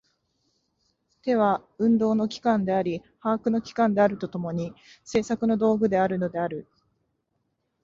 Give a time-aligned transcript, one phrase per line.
[1.21, 6.65] 手は運動の機関であり把握の機関であると共に、製作の道具であるのである。